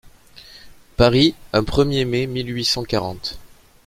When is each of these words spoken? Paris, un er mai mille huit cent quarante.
Paris, 0.97 1.35
un 1.53 1.63
er 1.91 2.05
mai 2.05 2.25
mille 2.25 2.49
huit 2.53 2.65
cent 2.65 2.83
quarante. 2.83 3.37